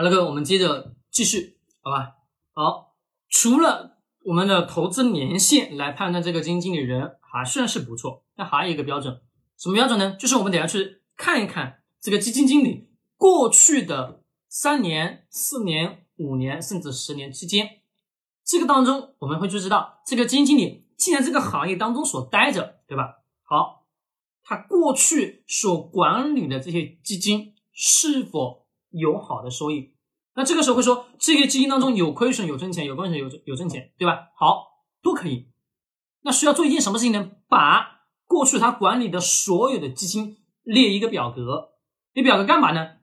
[0.00, 2.14] 好了，各位，我们接着继续，好吧？
[2.54, 2.94] 好，
[3.28, 9.20] 除了我们的投资年限来判断这个基金经理人还算是不错，那还有一个标准，
[9.58, 10.16] 什么标准呢？
[10.18, 17.82] 就是我们等下去看一看这个基金经理过去的三年、四年、五年甚至十年期间，
[18.42, 23.18] 这个当中我们会就知道这个基金经理既然这个行业当中所待着，对吧？
[23.42, 23.84] 好，
[24.42, 28.59] 他过去所管理的这些基金是否
[28.90, 29.94] 有好的收益？
[30.34, 34.28] 那这个时候会说，这个基金当中有亏损、有挣钱、有亏损、有有挣钱，对吧？
[34.36, 35.48] 好，都可以。
[36.22, 37.30] 那需要做一件什么事情呢？
[37.48, 41.70] 把过去他管理的所有的基金列一个表格。
[42.12, 42.96] 列表格干嘛呢？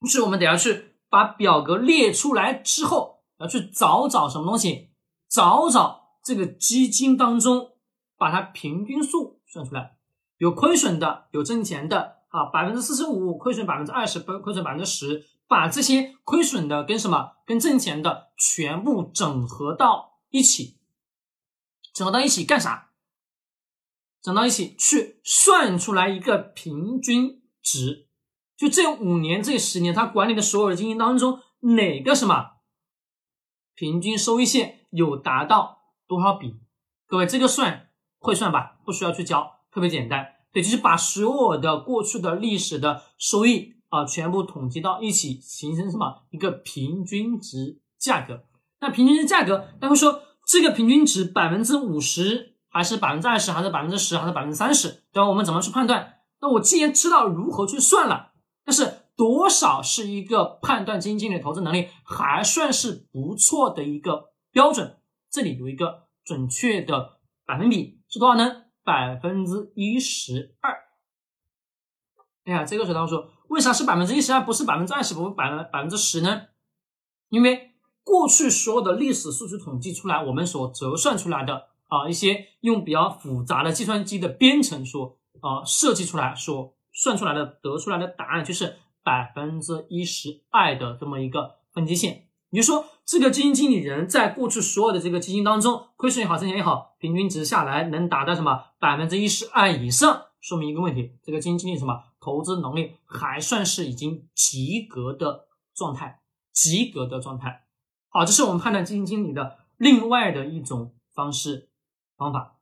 [0.00, 4.90] 就是我们等下去把表格列出来之后，要去找找什么东西？
[5.28, 7.72] 找找这个基金当中，
[8.16, 9.96] 把它平均数算出来，
[10.38, 15.26] 有亏损的，有挣钱的啊，百分之四十五亏损，百分之二十亏亏损百分之十。
[15.50, 20.76] 把这些亏损的跟什么跟挣钱的全部整合到一起，
[21.94, 22.90] 整合到一起干啥？
[24.20, 28.08] 整到一起去算出来一个平均值，
[28.58, 32.58] 就这五年这十年他管理的所有的基金当中，哪个什么
[33.74, 36.60] 平均收益线有达到多少比？
[37.06, 37.88] 各位这个算
[38.18, 38.76] 会算吧？
[38.84, 40.34] 不需要去教，特别简单。
[40.58, 43.74] 对，就是把所有的过去的历史的收益。
[43.90, 48.42] 啊，全部统计到一起，形成什么一个平均值价格？
[48.80, 55.04] 那平均值价格，他会说这个平均值百分之五十，还是百分之二十，还是百分之十，还是百分之三十？
[55.10, 55.28] 对吧？
[55.30, 56.16] 我们怎么去判断？
[56.42, 64.98] 那我既然知道如何去算了，但是多少是一个判断基金经理投资能力还算是不错的一个标准？
[65.30, 68.64] 这里有一个准确的百分比是多少呢？
[68.88, 70.72] 百分之一十二。
[72.44, 73.30] 哎呀，这个时候他说。
[73.48, 76.48] 为啥是百分之一十二，不是百分之二十，不是百分百分之十呢？
[77.30, 77.72] 因为
[78.04, 92.27] 过去所有的历史数据统计出来，我们所折算出来的啊，一些用比较复杂的计算机的编程所啊设计出来，所算出来的得出来的答案就是百分之一十二的这么一个分界线。
[92.50, 102.04] 你说，这个基金经理人在过去所有的这个基金当中，亏损也好，挣钱也好，平均值下来能达到什么百分之一十二以上，说明一个问题，这个基金经理什么？
[102.20, 106.20] 投资能力还算是已经及格的状态，
[106.52, 107.64] 及格的状态。
[108.08, 111.70] 好，这是我们判断基金经理的另外的一种方式
[112.16, 112.56] 方法。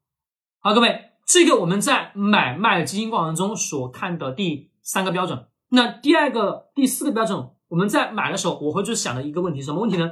[0.59, 5.47] 好，各位，这个我们在买卖基金过程中所看的第三个标准。
[5.69, 10.11] 那第二个、第四个标准，我们在买的时候，我会去想的一个问题，什么问题呢？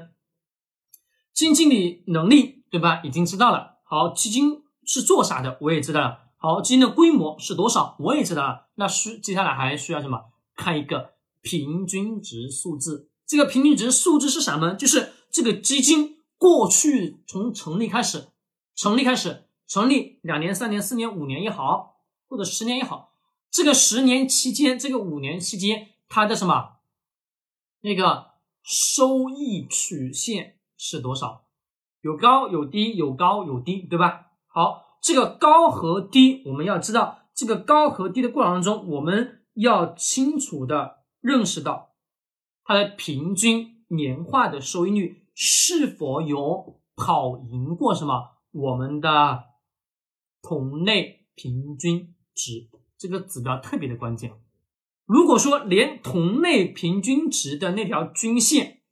[1.33, 3.01] 基金经理能力，对吧？
[3.05, 3.79] 已经知道了。
[3.85, 6.19] 好，基金是做啥的，我也知道了。
[6.37, 7.97] 好，基金的规模是多少？
[8.01, 8.69] 我也知道了。
[8.75, 10.21] 那需接下来还需要什么？
[10.57, 13.11] 看一个平均值数字。
[13.27, 14.75] 这个平均值数字是什么？
[14.75, 18.29] 就是这个基金过去从成立开始，
[18.75, 21.97] 成立开始，成立两年、三年、四年、五年也好，
[22.29, 23.15] 或者十年也好，
[23.51, 26.74] 这个十年期间，这个五年期间，它的什么
[27.85, 28.31] 那个
[28.63, 31.45] 收益曲线是多少？
[32.01, 34.33] 有高有低，有高有低，对吧？
[34.49, 34.83] 好。
[35.07, 41.91] 这个高和低，我们要知道这个高和低的过程当中，我们要清楚的认识到
[42.65, 49.45] 它的平均年化的收益率是否有跑赢过什么我们的
[50.41, 54.33] 同类平均值，这个指标特别的关键。
[55.07, 58.83] 如果说连同类平均值的那条均线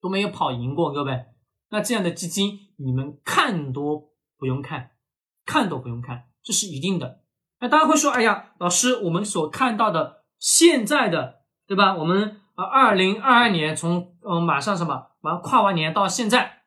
[0.00, 1.26] 都没有跑赢过，各位，
[1.70, 4.92] 那这样的基金你们看都不用看。
[5.46, 7.24] 看都不用看，这是一定的。
[7.58, 11.96] 那大家会说，哎呀，老师，我们所看到的现在的，对吧？
[11.96, 16.62] 我们呃，二零二二年从嗯马上什么，马上跨完年到现在，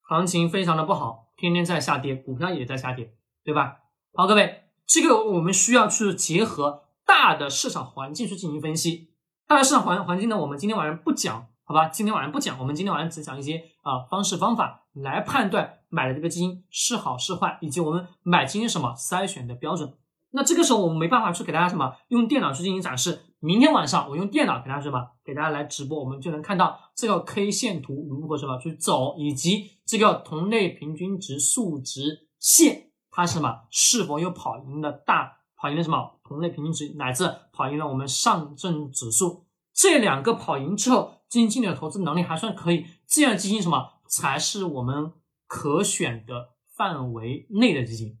[0.00, 3.12] 行情非常的不好，天天在下跌，股票也在下跌，
[3.44, 3.80] 对吧？
[4.14, 9.10] 好，各位，这个我们需要去结合大的市场环境去进行分析。
[9.46, 11.46] 大的市场环环境呢，我们今天晚上不讲。
[11.66, 19.94] 好吧，今天晚上不讲，我们今天晚上只讲一些啊方式方法来判断买的这个基金是好是坏，以及我们买基金什么筛选的标准。
[20.32, 23.20] 那这个时候我们没办法去给大家什么用电脑去进行展示。
[23.40, 41.12] 明天晚上我用电脑给大家什么给大家来直播，我们就能看到这个 K 线图如何什么去走，以及这个同类平均值数值线它是什么是否有跑赢的大跑赢了什么同类平均值，乃至跑赢了我们上证指数这两个跑赢之后。
[41.26, 45.14] 基金经理的投资能力还算可以，这样基金什么才是我们
[45.48, 48.20] 可选的范围内的基金？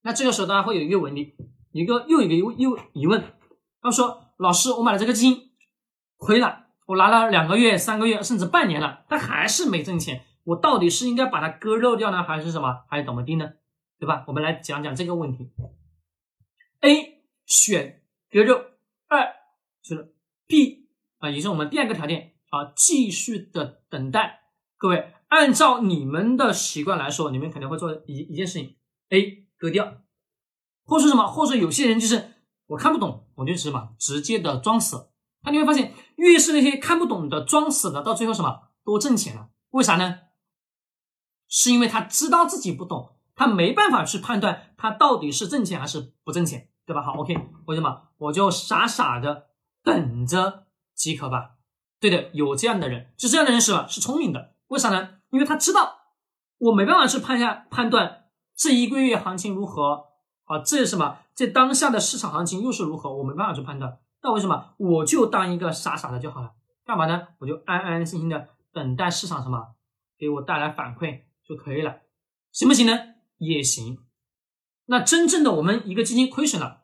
[0.00, 1.34] 那这个时候大家会有一个问题，
[1.72, 3.22] 一个又一个又又疑问，
[3.82, 5.50] 他说：“老师，我买了这个基金
[6.16, 13.46] 亏了，我拿了两个月、三个月，甚至半年了，它还是没挣钱，我到底是应该把它割肉掉呢，还是什么，还是怎么地呢？
[13.98, 14.24] 对吧？
[14.26, 15.50] 我们来讲讲这个问题。
[16.86, 18.54] A 选割肉，
[19.08, 19.34] 二
[19.82, 20.14] 就是
[20.46, 20.88] B
[21.18, 24.44] 啊，也是我们第二个条件啊，继续的等待。
[24.76, 28.76] 各位，按照你们的习惯来说，你们肯定会做一一件事情
[29.08, 30.02] ：A 割掉，
[30.84, 32.34] 或是什么，或者有些人就是
[32.66, 35.10] 我看不懂，我就什么直接的装死。
[35.42, 39.50] 那你会发现，越是那些看不懂的、装死的，到最后什么多挣钱了？
[39.70, 40.20] 为啥呢？
[41.48, 47.02] 是因为他知道自己不懂，他没办法去判断他到底是挣钱还是不挣钱，对吧？
[47.02, 47.36] 好，OK，
[47.66, 49.48] 为什么我就傻傻的
[49.82, 51.56] 等着即可吧？
[51.98, 53.86] 对的，有这样的人，是这样的人是吧？
[53.88, 54.54] 是聪明的。
[54.68, 55.16] 为啥呢？
[55.30, 55.98] 因为他知道
[56.58, 60.06] 我没办法去判下判断这一个月行情如何
[60.44, 61.18] 啊，这是什么？
[61.34, 63.12] 这当下的市场行情又是如何？
[63.16, 63.98] 我没办法去判断。
[64.22, 66.52] 那为什么我就当一个傻傻的就好了？
[66.84, 67.28] 干嘛呢？
[67.40, 69.74] 我就安安心心的等待市场什么
[70.18, 71.96] 给我带来反馈就可以了，
[72.52, 72.92] 行不行呢？
[73.38, 73.98] 也行。
[74.86, 76.82] 那真正的我们一个基金亏损了，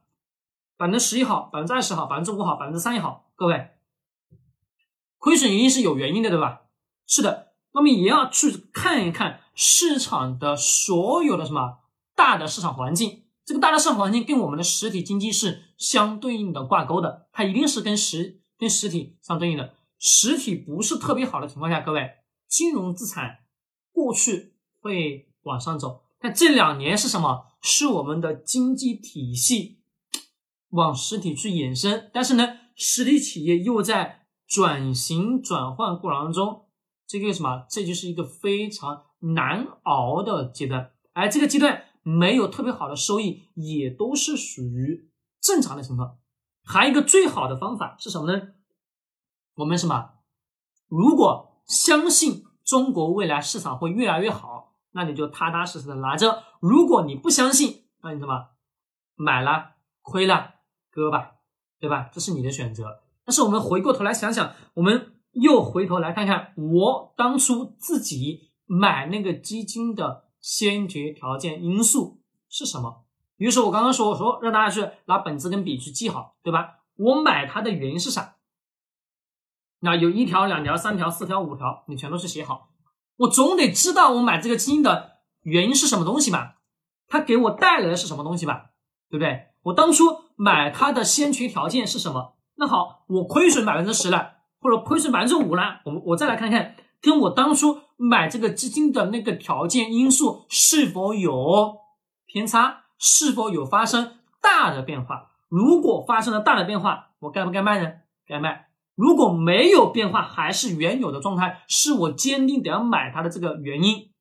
[0.77, 3.71] 百分之十也好，百分之二十好，百分之五好，百分之三也好，各位，
[5.19, 6.63] 亏损一定是有原因的，对吧？
[7.07, 7.53] 是的。
[7.75, 11.79] 那么也要去看一看市场的所有的什么
[12.15, 19.73] 大的市场环境，这个大的市场环境跟我们的实体经济是相对应的挂钩的，它一定是跟实跟实体相对应的。
[19.99, 22.11] 实体不是特别好的情况下，各位
[22.47, 23.39] 金融资产
[23.91, 27.47] 过去会往上走，但这两年是什么？
[27.63, 29.81] 是我们的经济体系
[30.71, 36.67] 往实体去延伸，但是呢，实体企业又在转型转换过程当中。
[37.07, 37.67] 这个什么？
[37.71, 39.05] 这就是一个非常
[39.35, 45.11] 难熬的阶段，而这个阶段没有特别好的收益，也都是属于
[45.41, 46.19] 正常的情况。
[46.65, 48.49] 还有一个最好的方法是什么呢？
[49.57, 50.13] 我们什么？
[50.89, 54.62] 如果相信中国未来市场会越来越好，
[54.93, 58.51] 那你就踏踏实实的拿着；如果你不相信，那你怎么？
[59.17, 60.55] 买了亏了
[60.91, 61.33] 割吧，
[61.81, 62.09] 对吧？
[62.13, 63.01] 这是你的选择。
[63.25, 65.09] 但是我们回过头来想想，我们。
[65.35, 73.07] 又回头来看看我当初自己买那个基金的先决条件因素是什么？
[73.39, 76.81] 比如说我刚刚说，我说让大家去拿本子跟笔去记好，对吧？
[76.97, 78.37] 我买它的原因是啥？
[79.79, 82.69] 那有一条、两条、三条、四条、五条，你全都是写好。
[83.23, 86.57] 我总得知道我买这个基金的原因是什么东西吧？
[87.09, 88.71] 它给我带来的是什么东西吧？
[89.11, 89.49] 对不对？
[89.63, 90.05] 我当初
[90.37, 92.35] 买它的先决条件是什么？
[92.57, 94.33] 那好，我亏损百分之十了。
[94.61, 101.79] 或者亏损百分之五了，我我再来看看，跟我当初买这个基金的那个条件因素是否有
[102.27, 105.33] 偏差，是否有发生大的变化？
[105.49, 107.93] 如果发生了大的变化，我该不该卖呢？
[108.25, 108.69] 该卖。
[108.95, 114.13] 如果没有变化，还是原有的状态，是我坚定得要买它的这个原因。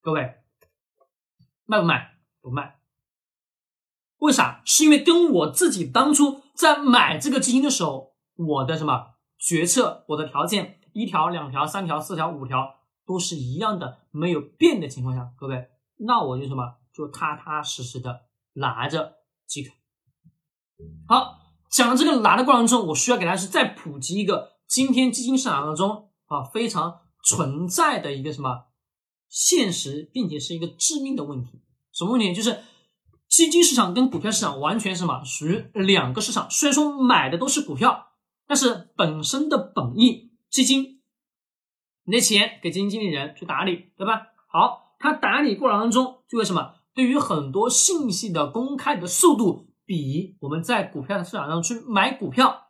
[0.00, 0.36] 各位，
[1.64, 2.18] 卖不卖？
[2.40, 2.80] 不卖。
[4.18, 4.62] 为啥？
[4.64, 9.14] 是因为跟我自己当初在买这个基金的时候，我的什么？
[9.38, 15.68] 决策我的条件一条、两条、三条、四条、五条都是一样的，没有变的情况下，各位，
[15.98, 18.22] 那我就什么，就踏踏实实的
[18.54, 19.16] 拿着
[19.46, 19.74] 即可。
[21.06, 21.38] 好，
[21.70, 28.66] 讲这个拿的过程中，我需要给大家是再普及一个今天基金市场当中啊非常存在的一个什么
[29.28, 31.60] 现实，并且是一个致命的问题。
[31.92, 32.34] 什么问题？
[32.34, 32.60] 就是
[33.28, 38.04] 基金市场跟股票市场完全什么属于两个市场，虽然说买的都是股票。
[38.48, 41.00] 但是本身的本意，基金，
[42.04, 44.28] 你的钱给基金经理人去打理，对吧？
[44.46, 46.74] 好，他打理过程当中，就会什么？
[46.94, 52.68] 对于很多信息的公开的速度，比我们在股票的市场上去买股票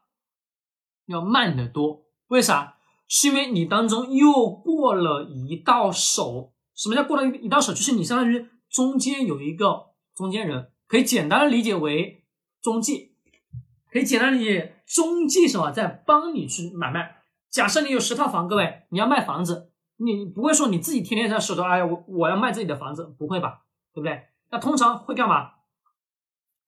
[1.06, 2.04] 要慢得多。
[2.28, 2.76] 为啥？
[3.08, 6.52] 是因为你当中又过了一道手。
[6.74, 7.72] 什么叫过了一道手？
[7.72, 12.24] 就是你相当于中间有一个中间人，可以简单的理解为
[12.60, 13.12] 中介。
[13.90, 17.22] 可以简单理解，中介什么在帮你去买卖。
[17.48, 23.62] 假设你有十套房，各位你要卖房子，你不会说你自己天天在手头，哎呀，我我要卖自己的房子，不会吧？
[23.94, 24.26] 对不对？
[24.50, 25.52] 那通常会干嘛？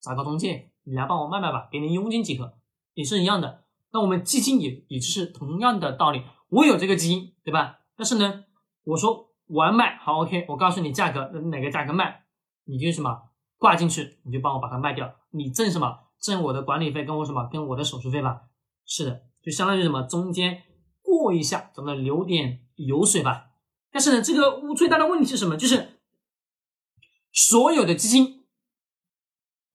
[0.00, 2.58] 找个中介，你来帮我卖卖吧，给你佣金即可，
[2.94, 3.64] 也是一样的。
[3.92, 7.80] 那我们基金也也就是同样的道理，我有这个基金，对吧？
[7.96, 8.44] 但是呢，
[8.84, 12.24] 我说我要卖，好，OK，我告诉你价格，哪个价格卖，
[12.64, 16.00] 你就什么挂进去，你就帮我把它卖掉，你挣什么？
[16.20, 18.42] 挣我的管理费跟我什么跟我的手续费吧，
[18.84, 20.64] 是的，就相当于什么中间
[21.00, 23.50] 过一下，怎么留点油水吧。
[23.92, 25.56] 但是呢，这个最大的问题是什么？
[25.56, 26.00] 就是
[27.32, 28.37] 所有的基金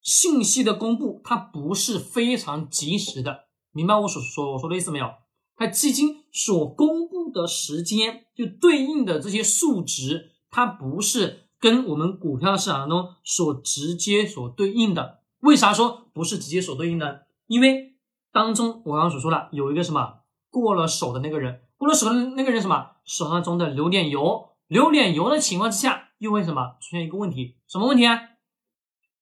[0.03, 5.09] 信息的公布，它不是非常及时的，明白我所说我说的意思没有？
[5.55, 15.21] 它基金所公布的时间就对应的这些数值，它不是跟我们股票市场中所直接所对应的。
[15.39, 17.27] 为啥说不是直接所对应的？
[17.47, 17.95] 因为
[18.31, 20.19] 当中我刚刚所说的有一个什么
[20.49, 27.55] 过了手的那个人，过了手的那个人什么手上中的流点油，流点油的情况之下，又会什么出现一个问题？
[27.67, 28.19] 什么问题啊？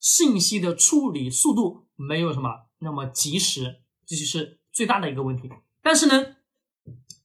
[0.01, 5.49] 信息的处理速度没有什么那么及时，这就是最大的一个问题。
[5.81, 6.35] 但是呢，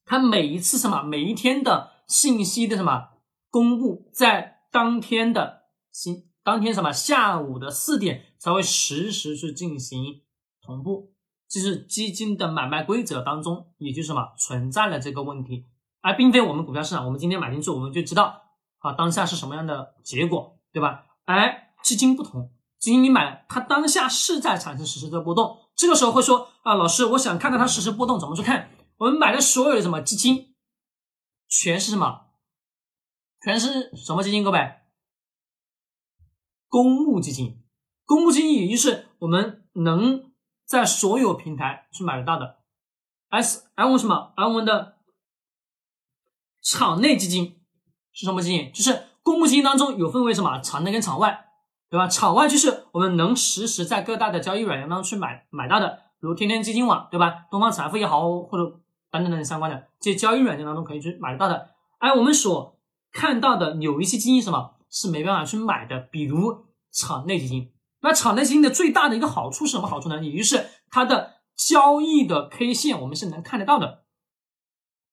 [0.05, 3.09] 它每一次什么每一天的信息的什么
[3.51, 10.23] 公布，在当天的新当天什么下午的四点才会实时去进行
[10.61, 11.15] 同步，
[11.49, 15.65] 这是基金的买卖规则当中，也就是什么存在了这个问题，
[16.03, 18.43] 而并非我们股票市场，我们今天买进去，我们就知道
[18.81, 21.07] 啊当下是什么样的结果，对吧？
[21.25, 22.53] 而基金不同。
[22.79, 28.71] 基金你买，它当下是在产生实时的波动，这个时候会说啊，老师，我想看看它实时波动怎么去看？
[28.99, 30.55] 我们买的所有的什么基金，
[31.49, 32.27] 全是什么？
[33.43, 34.45] 全是什么基金？
[34.45, 34.75] 各位，
[36.69, 37.63] 公募基金，
[38.05, 40.33] 公募基金也就是我们能
[40.65, 42.59] 在所有平台去买得到的。
[43.31, 44.33] S M 什么？
[44.37, 44.99] 而我们的
[46.63, 47.61] 场内基金
[48.13, 48.73] 是什么基金？
[48.73, 50.61] 就是公募基金当中有分为什么？
[50.61, 51.46] 场内跟场外。
[51.89, 52.09] 对吧？
[52.09, 55.89] 场外就是我们能实时在各大的交易软件当中去买买到的，
[56.21, 57.47] 比如天天基金网，对吧？
[57.51, 58.65] 东方财富也好，或者
[59.11, 61.71] 等等等等相关的这些交易软件当中可以去买得到的。
[61.99, 62.79] 而我们所
[63.13, 67.73] 看到的有一些基金什么是没办法去买的，比如场内基金。
[68.01, 70.23] 那场内基金的最大的一个好处是什么好处呢？
[70.23, 74.03] 也就是它的交易的 K 线我们是能看得到的，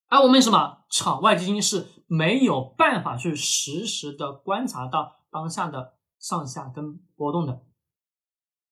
[0.10, 5.94] 而我们什么场外基金是没有办法去实时的观察到当下的。
[6.24, 7.66] 上下跟波动的，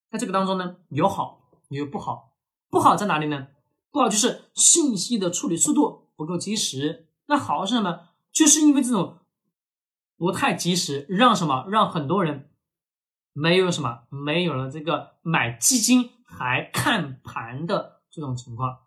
[0.10, 2.32] 在这个当中呢，有好也有不好。
[2.70, 3.50] 不好在哪里呢？
[3.92, 7.10] 不好就是信息的处理速度不够及时。
[7.26, 8.08] 那好是什么？
[8.32, 9.18] 就是因为这种
[10.16, 12.50] 不太及时，让什么让很多人
[13.34, 18.84] 没有什么没有了这个买基金还看盘的这种情况。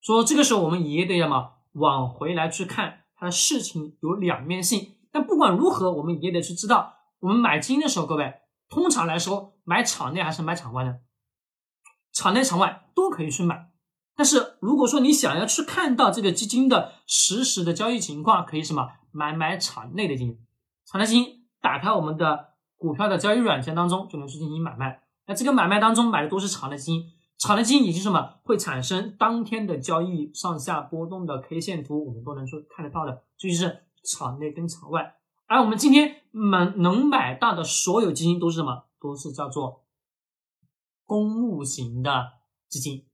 [0.00, 4.96] 说这个时候我们也得要么往回来去看，它的事情有两面性。
[5.12, 6.96] 但不管如何，我们也得去知道。
[7.22, 8.34] 我们买基金的时候，各位
[8.68, 10.96] 通常来说买场内还是买场外呢？
[12.12, 13.70] 场内、场外都可以去买。
[14.16, 20.36] 但是如果说你想要去看到这个基金的实时的交易情况，可以什么买买场内的基金。
[20.84, 25.02] 场内基金打开我们的股票的交易软件当中就能去进行买卖。
[25.28, 27.04] 那这个买卖当中买的都是场内基金，
[27.38, 33.22] 场内基金以及什么会产生当天的交易上下波动的 K 线图，我们都能说看得到的。
[33.38, 35.14] 这就是场内跟场外。
[35.46, 38.86] 而我们今天买能买到的所有基金都是什么？
[38.98, 39.84] 都是叫做
[41.04, 43.06] 公募型的基金。